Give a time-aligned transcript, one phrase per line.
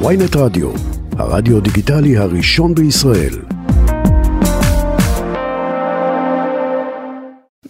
[0.00, 0.70] ויינט רדיו,
[1.18, 3.34] הרדיו דיגיטלי הראשון בישראל.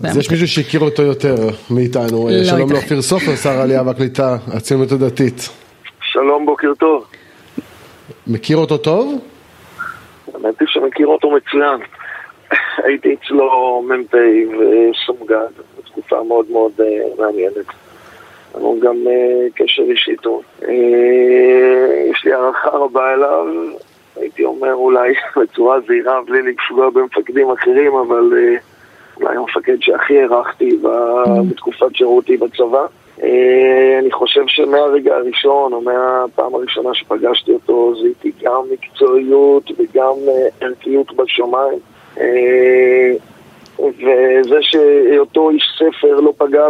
[0.04, 1.34] אז יש מישהו שהכיר אותו יותר
[1.70, 2.72] מאיתנו, לא שלום.
[2.72, 5.48] לאופיר סופר, שר העלייה והקליטה, הציונות הדתית.
[6.00, 7.06] שלום, בוקר טוב.
[8.26, 9.20] מכיר אותו טוב?
[10.34, 11.80] האמת היא שמכיר אותו מצוין.
[12.86, 16.86] הייתי אצלו מ"פ וסמג"ד בתקופה מאוד מאוד אה,
[17.18, 17.66] מעניינת.
[18.56, 20.42] לנו גם אה, קשר אישי טוב.
[20.68, 23.46] אה, יש לי הערכה רבה אליו,
[24.16, 28.56] הייתי אומר אולי בצורה זהירה בלי לפגוע במפקדים אחרים, אבל אה,
[29.16, 32.86] אולי המפקד שהכי הערכתי ב- בתקופת שירותי בצבא.
[33.22, 40.14] אה, אני חושב שמהרגע הראשון, או מהפעם הראשונה שפגשתי אותו, זיהיתי גם מקצועיות וגם
[40.60, 41.78] ערכיות בשמיים.
[43.78, 46.68] וזה שהיותו איש ספר לא פגע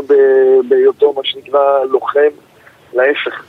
[0.68, 2.30] בהיותו מה שנקרא לוחם,
[2.94, 3.44] להפך.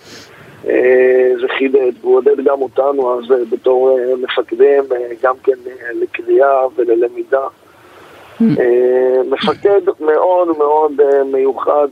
[0.67, 4.83] אה, זה חידד, והוא עודד גם אותנו אז אה, בתור אה, מפקדים,
[5.23, 7.47] גם כן אה, לקריאה וללמידה.
[9.29, 10.91] מפקד מאוד מאוד
[11.31, 11.87] מיוחד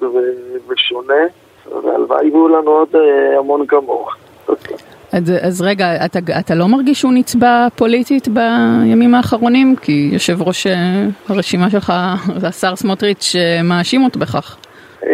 [0.67, 1.23] ושונה,
[1.83, 2.95] והלוואי יהיו לנו עוד
[3.37, 4.05] המון כמוהו.
[5.13, 9.75] אז, אז רגע, אתה, אתה לא מרגיש שהוא נצבע פוליטית בימים האחרונים?
[9.81, 11.93] כי יושב ראש אה, הרשימה שלך,
[12.43, 14.57] השר סמוטריץ', אה, מאשים אותו בכך.
[15.05, 15.09] אה,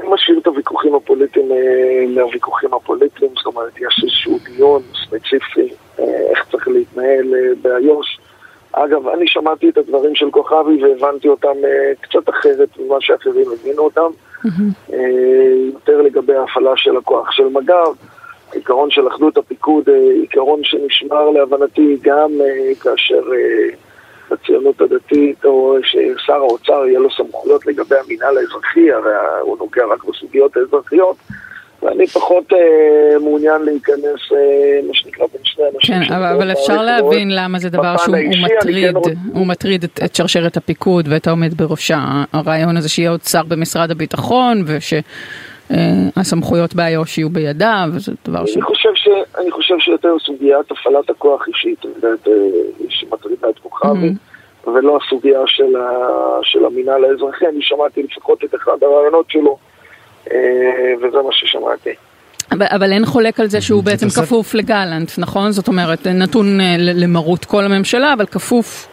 [0.00, 1.48] אני משאיר את הוויכוחים הפוליטיים
[2.08, 8.18] לוויכוחים הפוליטיים, זאת אומרת, יש איזשהו דיון ספציפי איך צריך להתנהל באיו"ש.
[8.72, 11.54] אגב, אני שמעתי את הדברים של כוכבי והבנתי אותם
[12.00, 14.10] קצת אחרת ממה שאחרים הבינו אותם.
[15.72, 17.94] יותר לגבי ההפעלה של הכוח של מג"ב,
[18.54, 23.76] העיקרון של אחדות הפיקוד, אה, עיקרון שנשמר להבנתי גם אה, כאשר אה,
[24.30, 30.04] הציונות הדתית או ששר האוצר יהיה לו סמכויות לגבי המינהל האזרחי, הרי הוא נוגע רק
[30.04, 31.16] בסוגיות האזרחיות.
[31.84, 36.08] ואני פחות אה, מעוניין להיכנס, אה, מה שנקרא, בין שני אנשים.
[36.08, 39.84] כן, אבל, אבל אפשר להבין למה זה דבר שהוא הוא האישי, מטריד, כן הוא מטריד
[39.84, 41.98] את, את שרשרת הפיקוד ואת העומד בראשה.
[42.32, 44.64] הרעיון הזה שיהיה עוד שר במשרד הביטחון
[45.70, 48.56] ושהסמכויות באיו"ש יהיו בידיו, זה דבר ש...
[48.56, 49.08] אני חושב, ש...
[49.38, 52.08] אני חושב שיותר סוגיית הפעלת הכוח אישית, אה,
[52.88, 54.12] שמטרידה את כוכבי,
[54.66, 55.98] ולא הסוגיה של, ה...
[56.42, 57.46] של המינהל האזרחי.
[57.46, 59.58] אני שמעתי לפחות את אחד הרעיונות שלו,
[60.32, 60.36] אה,
[61.02, 61.94] וזה מה ששמעתי.
[62.52, 65.50] אבל, אבל אין חולק על זה שהוא בעצם כפוף לגלנט, נכון?
[65.52, 68.88] זאת אומרת, נתון אה, ל- למרות כל הממשלה, אבל כפוף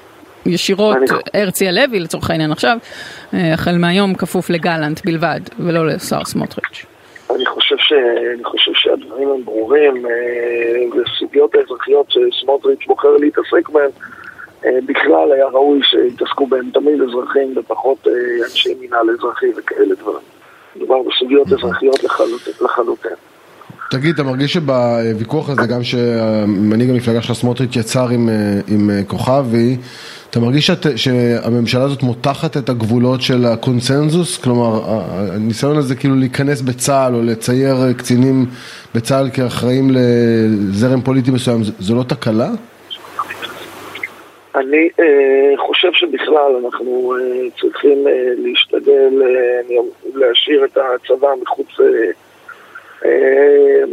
[0.46, 0.97] ישירות,
[1.34, 2.78] הרצי הלוי לצורך העניין עכשיו,
[3.34, 6.85] אה, החל מהיום כפוף לגלנט בלבד, ולא לשר סמוטריץ'.
[7.35, 7.94] אני חושב, ש...
[8.35, 10.12] אני חושב שהדברים הם ברורים, אה,
[11.02, 13.90] וסוגיות האזרחיות שסמוטריץ' בוחר להתעסק בהן,
[14.66, 18.12] אה, בכלל היה ראוי שיתעסקו בהן תמיד אזרחים ופחות אה,
[18.46, 20.23] אנשי מינהל אזרחי וכאלה דברים.
[20.75, 23.12] מדובר בסוגיות אזרחיות לחלוט- לחלוטין.
[23.91, 28.35] תגיד, אתה מרגיש שבוויכוח הזה, גם שמנהיג המפלגה של סמוטריץ' יצר עם, אה,
[28.68, 29.78] עם אה, כוכבי,
[30.31, 34.38] אתה מרגיש שאת, שהממשלה הזאת מותחת את הגבולות של הקונסנזוס?
[34.38, 34.81] כלומר,
[35.36, 38.46] הניסיון הזה כאילו להיכנס בצה"ל או לצייר קצינים
[38.96, 42.50] בצה"ל כאחראים לזרם פוליטי מסוים, זו לא תקלה?
[44.56, 45.06] אני אה,
[45.68, 47.22] חושב שבכלל אנחנו אה,
[47.62, 49.28] צריכים אה, להשתדל אה,
[49.66, 49.78] אני-
[50.16, 51.86] להשאיר את הצבא מחוץ, אה,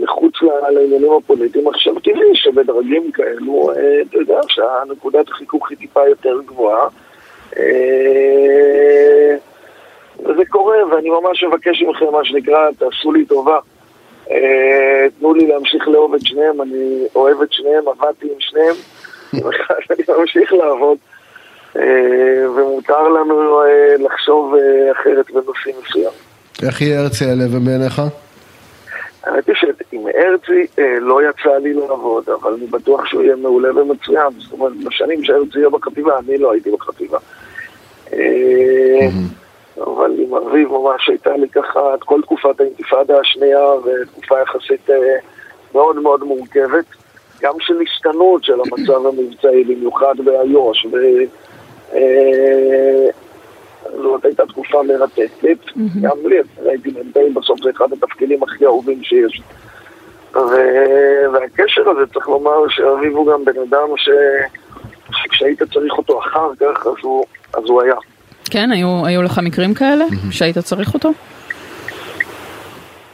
[0.02, 1.69] מחוץ ל- לעניינים הפוליטיים.
[1.69, 6.88] עכשיו טבעי שבדרגים כאלו, אה, אתה יודע שהנקודת החיכוך היא טיפה יותר גבוהה.
[7.58, 9.34] אה,
[10.24, 13.58] וזה קורה, ואני ממש מבקש מכם, מה שנקרא, תעשו לי טובה.
[14.30, 18.74] אה, תנו לי להמשיך לאהוב את שניהם, אני אוהב את שניהם, עבדתי עם שניהם.
[19.91, 20.98] אני ממשיך לעבוד,
[21.76, 26.12] אה, ומותר לנו אה, לחשוב אה, אחרת בנושאים מסוים.
[26.62, 28.02] איך יהיה הרצי הלוי בעיניך?
[29.28, 33.81] האמת היא שעם הרצי אה, לא יצא לי לעבוד, אבל אני בטוח שהוא יהיה מעולה
[33.81, 34.31] ומצוין.
[34.39, 37.19] זאת אומרת, בשנים שהרצי יהיה בחטיבה, אני לא הייתי בחטיבה.
[38.12, 39.09] אה,
[39.77, 45.16] אבל עם אביב ממש הייתה לי ככה את כל תקופת האינתיפאדה השנייה, ותקופה יחסית אה,
[45.74, 46.84] מאוד מאוד מורכבת.
[47.42, 50.86] גם של השתנות של המצב המבצעי, במיוחד באיו"ש.
[53.98, 55.59] אה, זאת הייתה תקופה מרתקת,
[56.00, 56.36] גם לי,
[56.66, 59.42] הייתי מ"פ, בסוף זה אחד התפקידים הכי אהובים שיש.
[61.33, 64.09] והקשר הזה, צריך לומר שאביב הוא גם בן אדם ש...
[65.12, 67.24] שכשהיית צריך אותו אחר כך, אז הוא,
[67.54, 67.95] אז הוא היה.
[68.50, 71.12] כן, היו, היו לך מקרים כאלה שהיית צריך אותו?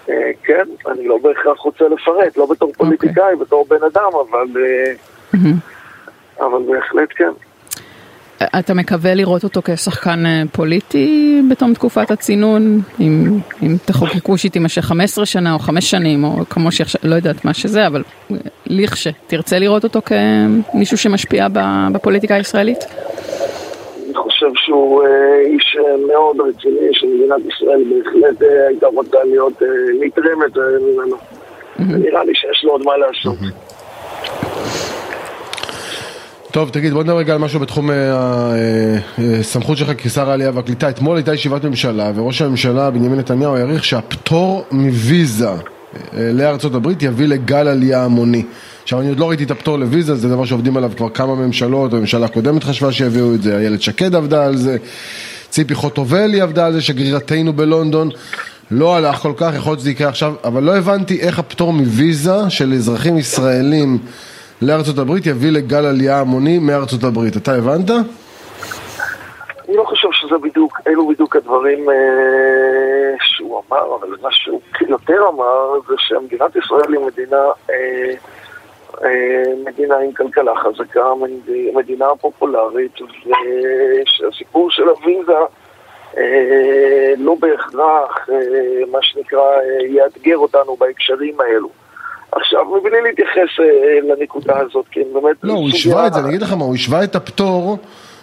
[0.09, 4.93] אה, כן, אני לא בהכרח רוצה לפרט, לא בתור פוליטיקאי, בתור בן אדם, אבל, אה,
[6.47, 7.31] אבל בהחלט כן.
[8.43, 12.81] אתה מקווה לראות אותו כשחקן אה, פוליטי בתום תקופת הצינון?
[13.01, 17.55] אם, אם תחוקקו שתימשך 15 שנה או 5 שנים או כמו שעכשיו, לא יודעת מה
[17.55, 18.03] שזה, אבל
[18.67, 21.47] לכש, תרצה לראות אותו כמישהו שמשפיע
[21.93, 22.85] בפוליטיקה הישראלית?
[24.05, 25.77] אני חושב שהוא אה, איש
[26.09, 29.63] מאוד רציני, שמדינת ישראל בהחלט הייתה רוצה להיות
[30.01, 31.17] נתרמת ממנו.
[31.79, 33.39] נראה לי שיש לו עוד מה לעשות.
[36.55, 37.91] טוב, תגיד, בוא נדבר רגע על משהו בתחום
[39.41, 40.89] הסמכות אה, אה, שלך כשר העלייה והקליטה.
[40.89, 45.57] אתמול הייתה ישיבת ממשלה, וראש הממשלה בנימין נתניהו העריך שהפטור מוויזה אה,
[46.15, 48.43] לארצות הברית יביא לגל עלייה המוני.
[48.83, 51.93] עכשיו, אני עוד לא ראיתי את הפטור לוויזה, זה דבר שעובדים עליו כבר כמה ממשלות,
[51.93, 54.77] הממשלה הקודמת חשבה שיביאו את זה, איילת שקד עבדה על זה,
[55.51, 58.11] ציפי חוטובלי עבדה על זה, שגרירתנו בלונדון.
[58.71, 62.51] לא הלך כל כך, יכול להיות שזה יקרה עכשיו, אבל לא הבנתי איך הפטור מוויזה
[62.51, 63.99] של אזרחים ישראלים
[64.67, 67.37] לארצות הברית יביא לגל עלייה המוני מארצות הברית.
[67.37, 67.91] אתה הבנת?
[69.69, 71.95] אני לא חושב שזה בדיוק, אלו בדיוק הדברים אה,
[73.21, 78.11] שהוא אמר, אבל מה שהוא יותר אמר זה שמדינת ישראל היא מדינה, אה,
[79.05, 81.13] אה, מדינה עם כלכלה חזקה,
[81.75, 85.39] מדינה פופולרית, ושהסיפור של הוויזה
[86.17, 91.69] אה, לא בהכרח, אה, מה שנקרא, אה, יאתגר אותנו בהקשרים האלו.
[92.37, 93.49] עכשיו, מבלי להתייחס
[94.09, 95.37] לנקודה הזאת, כי באמת...
[95.43, 97.79] לא, הוא השווה את זה, אני אגיד לך מה, הוא השווה את הפטור,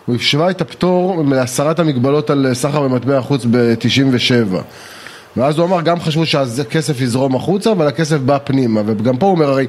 [0.06, 4.56] הוא השווה את הפטור להסרת המגבלות על סחר במטבע החוץ ב-97.
[5.38, 8.82] ואז הוא אמר, גם חשבו שהכסף יזרום החוצה, אבל הכסף בא פנימה.
[8.86, 9.68] וגם פה הוא אומר, הרי,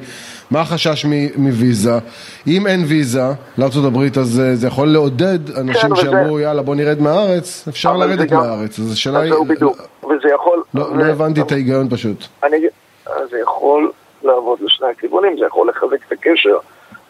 [0.51, 1.05] מה החשש
[1.35, 1.93] מוויזה?
[2.47, 3.21] אם אין ויזה
[3.57, 6.43] לארה"ב, אז אה, זה יכול לעודד אנשים כן, שאמרו, וזה...
[6.43, 8.39] יאללה, בוא נרד מהארץ, אפשר לרדת גם...
[8.39, 8.79] מהארץ.
[8.79, 9.33] אז השאלה היא...
[9.33, 10.63] וזה יכול...
[10.73, 10.97] לא, ו...
[10.97, 12.25] לא הבנתי את ההיגיון פשוט.
[12.43, 12.57] אני...
[13.29, 13.91] זה יכול
[14.23, 16.57] לעבוד לשני הכיוונים, זה יכול לחזק את הקשר,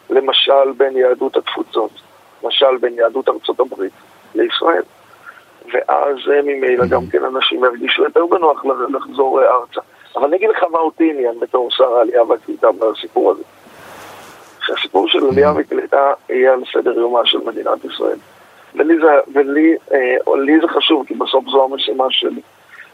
[0.10, 1.92] למשל, בין יהדות התפוצות,
[2.44, 3.94] למשל, בין יהדות ארצות הברית
[4.36, 4.84] לישראל.
[5.74, 9.82] ואז אה, ממילא גם כן אנשים ירגישו יותר בנוח לחזור אה, ארצה.
[10.16, 13.44] אבל אני אגיד לך מה אותי עניין בתור שר העלייה והקליטה בסיפור הזה.
[14.66, 18.18] שהסיפור של עלייה וקליטה יהיה על סדר יומה של מדינת ישראל.
[18.76, 22.42] ולי זה, ולי, אה, לי זה חשוב, כי בסוף זו המשימה שלי,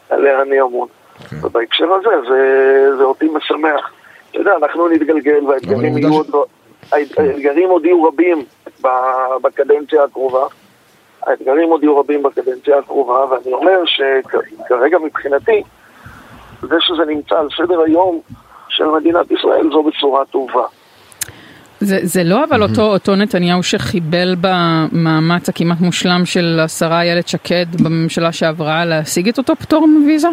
[0.09, 0.87] עליה אני אמון.
[1.23, 1.39] אוקיי.
[1.43, 3.91] ובהקשר הזה, זה, זה אותי משמח.
[4.31, 6.27] אתה יודע, אנחנו נתגלגל והאתגרים יהיו עוד,
[6.91, 8.45] האתגרים עוד יהיו רבים
[9.43, 10.45] בקדנציה הקרובה.
[11.27, 15.63] האתגרים עוד יהיו רבים בקדנציה הקרובה, ואני אומר שכרגע מבחינתי,
[16.61, 18.21] זה שזה נמצא על סדר היום
[18.69, 20.65] של מדינת ישראל זו בצורה טובה.
[21.79, 27.65] זה, זה לא אבל אותו, אותו נתניהו שחיבל במאמץ הכמעט מושלם של השרה איילת שקד
[27.83, 30.27] בממשלה שעברה להשיג את אותו פטור מוויזה?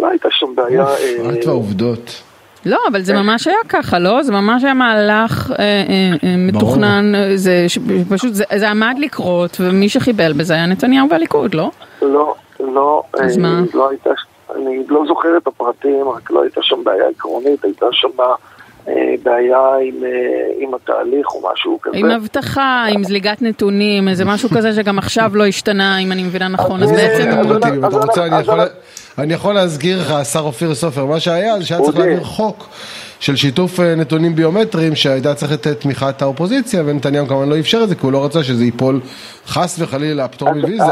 [0.00, 0.84] לא הייתה שם בעיה.
[1.24, 2.22] רק העובדות.
[2.66, 4.22] לא, אבל זה ממש היה ככה, לא?
[4.22, 7.66] זה ממש היה מהלך אה, אה, אה, מתוכנן, זה
[8.08, 11.70] פשוט, זה, זה עמד לקרות, ומי שחיבל בזה היה נתניהו והליכוד, לא?
[12.02, 13.62] לא, לא, אז אה, מה?
[13.74, 14.10] לא הייתה,
[14.56, 18.08] אני לא זוכר את הפרטים, רק לא הייתה שם בעיה עקרונית, הייתה שם
[18.88, 20.10] אה, בעיה עם, אה,
[20.58, 21.96] עם התהליך או משהו כזה.
[21.96, 26.48] עם אבטחה, עם זליגת נתונים, איזה משהו כזה שגם עכשיו לא השתנה, אם אני מבינה
[26.48, 27.30] נכון, אז בעצם...
[27.30, 28.60] אם אתה רוצה, אני יכול
[29.54, 32.68] להזכיר לך, השר אופיר סופר, מה שהיה, זה שהיה צריך להעביר חוק.
[33.20, 37.94] של שיתוף נתונים ביומטריים שהייתה צריך את תמיכת האופוזיציה ונתניהו כמובן לא אפשר את זה
[37.94, 39.00] כי הוא לא רצה שזה ייפול
[39.46, 40.84] חס וחלילה פטור מוויזה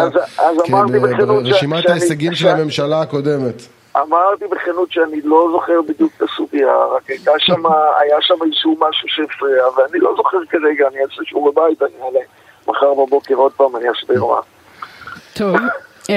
[1.26, 3.62] ברשימת ההישגים של הממשלה הקודמת.
[3.96, 7.66] אמרתי בכנות שאני לא זוכר בדיוק את הסוגיה, רק הייתה שם,
[8.00, 12.20] היה שם איזשהו משהו שהפריע, ואני לא זוכר כרגע, אני אעשה שיעור בבית, אני אעלה
[12.68, 14.40] מחר בבוקר עוד פעם, אני אסביר מה.
[15.34, 15.56] טוב.
[16.08, 16.14] אמ,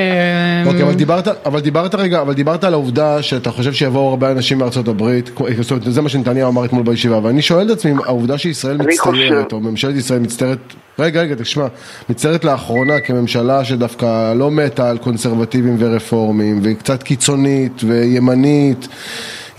[0.67, 4.57] אוקיי, אבל דיברת, אבל דיברת רגע, אבל דיברת על העובדה שאתה חושב שיבואו הרבה אנשים
[4.57, 5.31] מארצות הברית,
[5.61, 9.53] זאת אומרת, זה מה שנתניהו אמר אתמול בישיבה, ואני שואל את עצמי, העובדה שישראל מצטיירת,
[9.53, 10.57] או ממשלת ישראל מצטיירת,
[10.99, 11.67] רגע, רגע, תשמע,
[12.09, 18.87] מצטיירת לאחרונה כממשלה שדווקא לא מתה על קונסרבטיבים ורפורמים, והיא קצת קיצונית וימנית,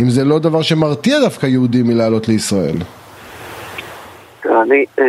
[0.01, 2.77] אם זה לא דבר שמרתיע דווקא יהודים מלעלות לישראל.
[4.45, 5.05] אני אה,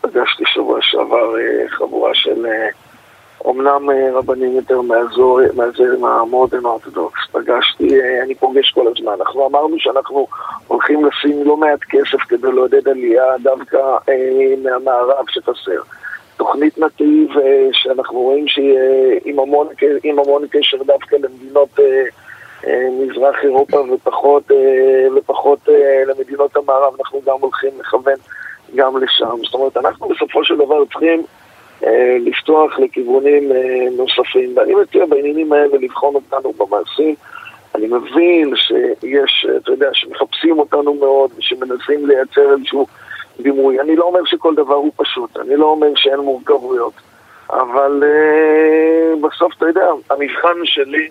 [0.00, 2.46] פגשתי שבוע שעבר אה, חבורה של...
[3.50, 4.80] אמנם אה, רבנים יותר
[5.54, 9.12] מהזרם המודרן אורתודוקס, פגשתי, אה, אני פוגש כל הזמן.
[9.20, 10.26] אנחנו אמרנו שאנחנו
[10.66, 13.76] הולכים לשים לא מעט כסף כדי לעודד עלייה דווקא
[14.08, 15.80] אה, מהמערב שחסר.
[16.36, 19.66] תוכנית נתיב אה, שאנחנו רואים שהיא אה, עם המון,
[20.02, 22.04] עם המון קשר דווקא למדינות אה,
[22.66, 28.14] אה, מזרח אירופה ופחות, אה, ופחות אה, למדינות המערב, אנחנו גם הולכים לכוון
[28.74, 29.36] גם לשם.
[29.44, 31.24] זאת אומרת, אנחנו בסופו של דבר צריכים
[32.20, 34.56] לפתוח לכיוונים אה, נוספים.
[34.56, 37.14] ואני מציע בעניינים האלה לבחון אותנו במעשים.
[37.74, 42.86] אני מבין שיש, אתה יודע, שמחפשים אותנו מאוד ושמנסים לייצר איזשהו
[43.40, 43.80] דימוי.
[43.80, 46.92] אני לא אומר שכל דבר הוא פשוט, אני לא אומר שאין מורכבויות,
[47.50, 51.08] אבל uh, בסוף, אתה יודע, המבחן שלי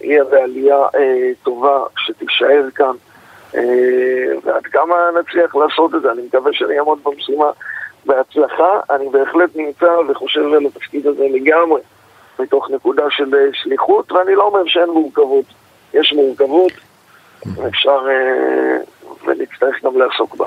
[0.00, 0.98] יהיה בעלייה uh,
[1.42, 2.94] טובה שתישאר כאן,
[3.52, 3.56] uh,
[4.44, 7.50] ועד כמה נצליח לעשות את זה, אני מקווה שאני אעמוד במשימה
[8.08, 8.80] בהצלחה.
[8.90, 11.80] אני בהחלט נמצא וחושב על התפקיד הזה לגמרי,
[12.38, 15.44] מתוך נקודה של שליחות, ואני לא אומר שאין מורכבות.
[15.94, 16.72] יש מורכבות,
[17.68, 17.98] אפשר...
[18.06, 20.46] Uh, ונצטרך גם לעסוק בה.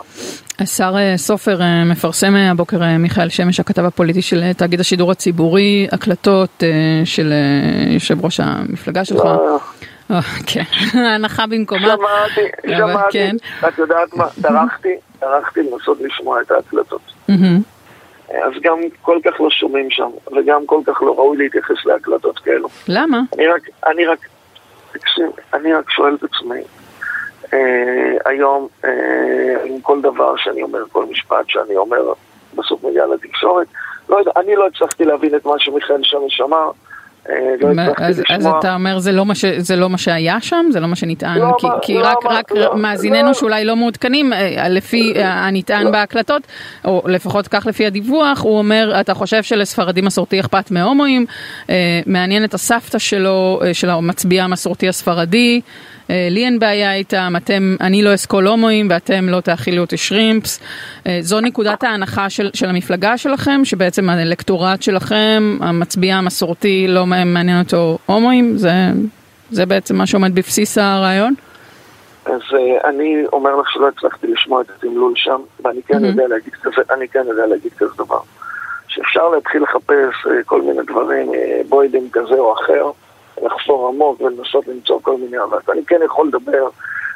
[0.59, 5.87] השר אה, סופר אה, מפרסם אה, הבוקר, מיכאל שמש, הכתב הפוליטי של תאגיד השידור הציבורי,
[5.91, 6.63] הקלטות
[7.05, 7.33] של
[7.93, 9.23] יושב ראש המפלגה שלך.
[10.47, 10.63] כן,
[11.15, 11.95] הנחה במקומה.
[11.95, 13.17] שמעתי, שמעתי.
[13.17, 13.35] כן.
[13.67, 17.01] את יודעת מה, טרחתי, טרחתי לנסות לשמוע את ההקלטות.
[18.31, 22.67] אז גם כל כך לא שומעים שם, וגם כל כך לא ראוי להתייחס להקלטות כאלו.
[22.87, 23.21] למה?
[23.35, 24.19] אני רק, אני רק,
[24.91, 26.61] תקשיב, אני רק שואל את עצמי,
[27.53, 32.13] אה, היום, אה, עם כל דבר שאני אומר, כל משפט שאני אומר,
[32.55, 33.67] בסוף מגיע לתקשורת.
[34.09, 36.71] לא יודע, אני לא הצלחתי להבין את מה שמיכאל שמש אמר.
[37.29, 40.65] אה, לא אז, אז אתה אומר זה לא, מה ש, זה לא מה שהיה שם?
[40.71, 41.37] זה לא מה שנטען?
[41.37, 43.33] לא, כי, כי לא, רק, לא, מאזיננו לא.
[43.33, 44.33] שאולי לא מעודכנים,
[44.69, 45.91] לפי הנטען לא.
[45.91, 46.41] בהקלטות,
[46.85, 51.25] או לפחות כך לפי הדיווח, הוא אומר, אתה חושב שלספרדי מסורתי אכפת מהומואים,
[52.05, 58.03] מעניין את הסבתא שלו, של המצביע המסורתי הספרדי, אה, לי אין בעיה איתם, אתם, אני
[58.03, 60.59] לא אסקול הומואים ואתם לא תאכילו אותי שרימפס.
[61.07, 67.59] אה, זו נקודת ההנחה של, של המפלגה שלכם, שבעצם האלקטורט שלכם, המצביע המסורתי, לא מעניין
[67.59, 68.57] אותו הומואים?
[68.57, 68.71] זה,
[69.51, 71.33] זה בעצם מה שעומד בבסיס הרעיון?
[72.25, 76.07] אז uh, אני אומר לך שלא הצלחתי לשמוע את התמלול שם, ואני כן mm-hmm.
[76.07, 78.19] יודע להגיד כזה, אני כן יודע להגיד כזה דבר.
[78.87, 81.31] שאפשר להתחיל לחפש כל מיני דברים,
[81.69, 82.91] בוידם כזה או אחר,
[83.41, 86.69] לחפור עמוק ולנסות למצוא כל מיני אבל אני כן יכול לדבר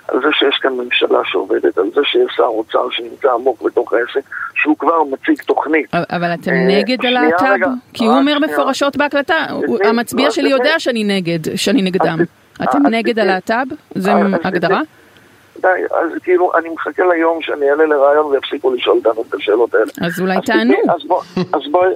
[0.08, 4.30] על זה שיש כאן ממשלה שעובדת, על זה שיש שר אוצר שנמצא עמוק בתוך העסק,
[4.56, 5.94] שהוא כבר מציג תוכנית.
[5.94, 7.66] אבל אתם אה, נגד הלהט"ב?
[7.94, 9.46] כי הוא אומר מפורשות בהקלטה,
[9.84, 12.18] המצביע שלי יודע שאני נגד, שאני נגדם.
[12.64, 13.66] אתם נגד הלהט"ב?
[13.96, 14.12] זה
[14.44, 14.82] הגדרה?
[15.62, 19.92] די, אז כאילו, אני מחכה ליום שאני אעלה לרעיון ויפסיקו לשאול אותנו את השאלות האלה.
[20.02, 20.74] אז אולי תענו.
[21.54, 21.94] אז בואי,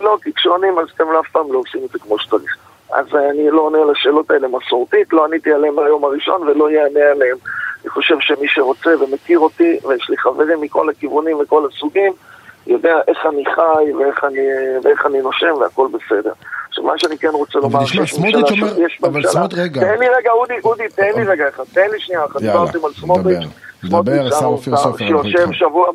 [0.00, 2.56] לא, כי כשעונים אז אתם אף פעם לא עושים את זה כמו שצריך.
[2.92, 7.00] אז אני לא עונה על השאלות האלה מסורתית, לא עניתי עליהן ביום הראשון ולא יענה
[7.00, 7.36] עליהן.
[7.82, 12.12] אני חושב שמי שרוצה ומכיר אותי, ויש לי חברים מכל הכיוונים וכל הסוגים,
[12.66, 14.48] יודע איך אני חי ואיך אני,
[14.82, 16.32] ואיך אני נושם והכל בסדר.
[16.68, 19.80] עכשיו, מה שאני כן רוצה לומר, אבל תשמע, סמוטריץ' אומר, אבל סמוטריץ', רגע.
[19.80, 22.92] תן לי רגע, אודי, אודי, תן לי רגע אחד, תן לי שנייה אחת, דיברתם על
[22.92, 23.44] סמוטריץ',
[24.30, 25.90] סופר, שיושב שבוע,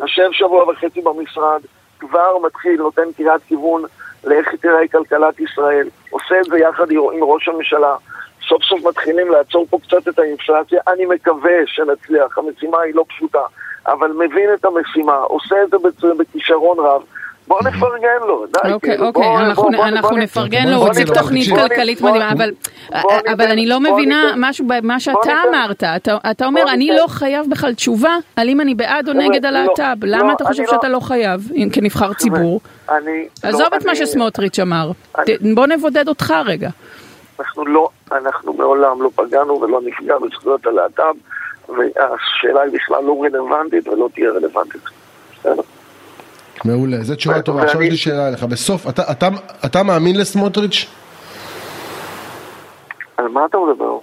[0.00, 1.60] יושב שבוע וחצי במשרד,
[1.98, 3.82] כבר מתחיל, נותן קריאת כיוון
[4.24, 7.96] לאיך תראה כלכלת ישראל, עושה את זה יחד עם ראש הממשלה.
[8.48, 13.42] סוף סוף מתחילים לעצור פה קצת את האינפלציה, אני מקווה שנצליח, המשימה היא לא פשוטה,
[13.86, 15.76] אבל מבין את המשימה, עושה את זה
[16.18, 17.02] בכישרון רב.
[17.48, 18.72] בוא נפרגן לו, די.
[18.72, 19.36] אוקיי, כאילו, אוקיי,
[19.82, 22.32] אנחנו נפרגן לו, הוא הציג תוכנית כלכלית מדהימה,
[23.32, 25.84] אבל אני לא מבינה משהו במה שאתה אמרת.
[26.30, 30.04] אתה אומר, אני לא חייב בכלל תשובה על אם אני בעד או נגד לא, הלהט"ב.
[30.04, 32.60] למה לא, אתה חושב שאתה לא חייב, כנבחר ציבור?
[33.42, 34.90] עזוב את מה שסמוטריץ' אמר.
[35.54, 36.68] בוא נבודד אותך רגע.
[37.40, 41.14] אנחנו לא, אנחנו מעולם לא פגענו ולא נפגע בזכויות הלהט"ב,
[41.68, 44.82] והשאלה היא בכלל לא רלוונטית ולא תהיה רלוונטית.
[45.38, 45.62] בסדר?
[46.64, 47.62] מעולה, זו תשובה טובה.
[47.62, 48.42] עכשיו יש לי שאלה אליך.
[48.42, 48.86] בסוף,
[49.66, 50.86] אתה מאמין לסמוטריץ'?
[53.16, 53.98] על מה אתה מדבר?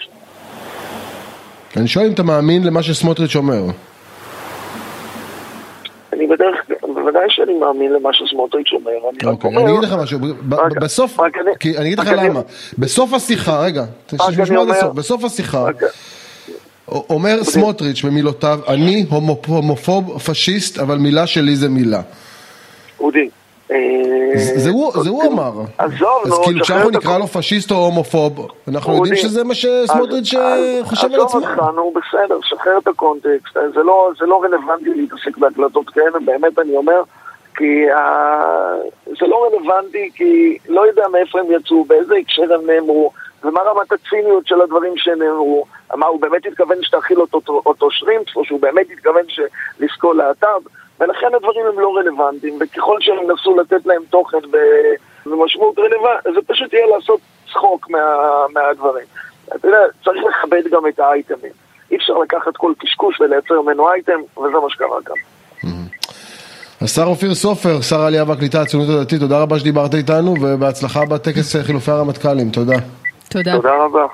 [1.78, 3.64] אני שואל אם אתה מאמין למה שסמוטריץ' אומר.
[6.14, 8.92] אני בדרך כלל, בוודאי שאני מאמין למה שסמוטריץ' אומר.
[9.10, 10.20] אני אוקיי, אני אגיד לך משהו,
[10.82, 11.20] בסוף,
[11.78, 12.42] אני אגיד לך למה.
[12.78, 15.66] בסוף השיחה, רגע, תשמע עד הסוף, בסוף השיחה.
[16.88, 19.06] אומר סמוטריץ' במילותיו, אני
[19.48, 22.02] הומופוב פשיסט, אבל מילה שלי זה מילה.
[23.00, 23.30] אודי.
[23.72, 23.78] אה,
[24.36, 25.52] זה הוא אמר.
[25.78, 30.34] עזוב, נו, אז כאילו כשאנחנו נקרא לו פשיסט או הומופוב, אנחנו יודעים שזה מה שסמוטריץ'
[30.84, 31.40] חושב על עצמו.
[31.40, 36.60] עזוב אותך, נו בסדר, שחרר את הקונטקסט, זה לא, לא רלוונטי להתעסק בהקלטות כאלה, באמת
[36.60, 37.02] אני אומר,
[37.56, 37.86] כי
[39.06, 43.12] זה לא רלוונטי, כי לא יודע מאיפה הם יצאו, באיזה הקשר הם נאמרו,
[43.44, 45.66] ומה רמת הציניות של הדברים שנאמרו.
[45.96, 47.18] מה, הוא באמת התכוון שתאכיל
[47.66, 49.24] אותו שרימפס, או שהוא באמת התכוון
[49.80, 50.68] לסקול להט"ב.
[51.00, 54.38] ולכן הדברים הם לא רלוונטיים, וככל שהם ינסו לתת להם תוכן
[55.26, 57.20] במשמעות רלוונטית, זה פשוט יהיה לעשות
[57.52, 58.00] צחוק מה,
[58.54, 59.06] מהדברים.
[59.56, 61.52] אתה יודע, צריך לכבד גם את האייטמים.
[61.92, 65.16] אי אפשר לקחת כל קשקוש ולייצר ממנו אייטם, וזה מה שקרה כאן.
[66.82, 71.92] השר אופיר סופר, שר העלייה והקליטה, הציונות הדתית, תודה רבה שדיברת איתנו, ובהצלחה בטקס חילופי
[71.92, 72.78] הרמטכ"לים, תודה.
[73.30, 73.56] תודה.
[73.56, 74.06] תודה רבה.